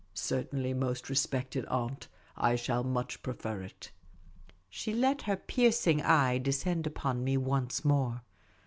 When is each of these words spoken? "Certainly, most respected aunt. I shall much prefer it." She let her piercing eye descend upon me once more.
"Certainly, 0.15 0.73
most 0.73 1.11
respected 1.11 1.63
aunt. 1.67 2.07
I 2.35 2.55
shall 2.55 2.83
much 2.83 3.21
prefer 3.21 3.61
it." 3.61 3.91
She 4.67 4.95
let 4.95 5.21
her 5.21 5.37
piercing 5.37 6.01
eye 6.01 6.39
descend 6.39 6.87
upon 6.87 7.23
me 7.23 7.37
once 7.37 7.85
more. 7.85 8.23